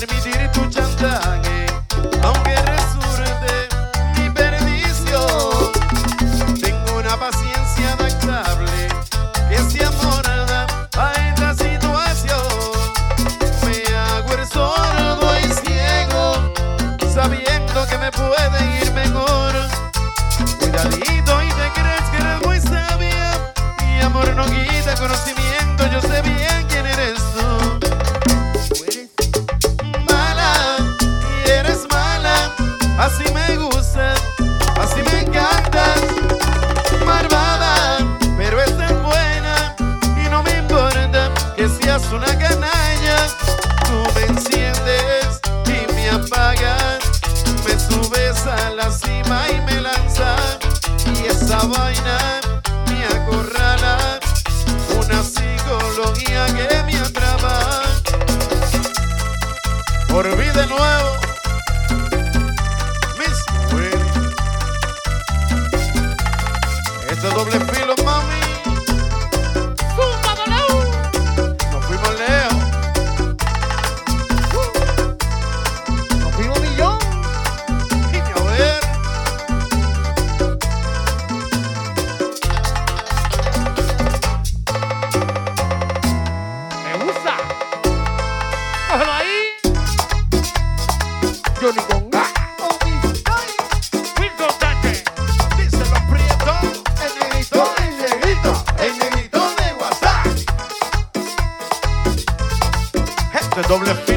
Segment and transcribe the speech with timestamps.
[0.00, 0.23] permiso.
[42.04, 43.26] eres una canalla.
[43.86, 46.98] Tú me enciendes y me apagas.
[47.64, 50.58] Me subes a la cima y me lanzas.
[51.06, 52.40] Y esa vaina
[52.88, 54.20] me acorrala.
[54.96, 57.82] Una psicología que me atrapa.
[60.08, 60.93] Por vida nueva.
[103.74, 104.13] doble fila.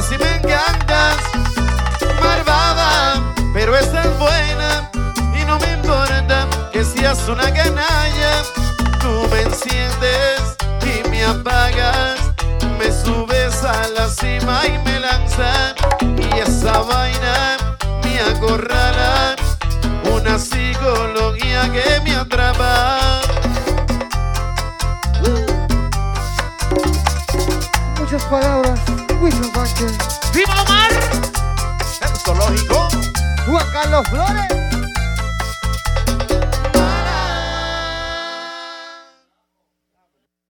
[0.00, 1.16] así me encantas,
[2.22, 3.20] malvada,
[3.52, 4.90] pero estás buena
[5.38, 8.42] y no me importa que seas una canalla.
[8.98, 12.18] Tú me enciendes y me apagas,
[12.78, 17.56] me subes a la cima y me lanzas y esa vaina
[18.02, 19.36] me acorrala,
[20.16, 22.99] una psicología que me atrapa.
[28.30, 28.80] palabras,
[29.20, 29.92] Wilson Vázquez.
[30.32, 30.90] ¡Viva Omar!
[31.98, 32.88] Sexológico.
[33.46, 34.69] Juan Carlos Flores.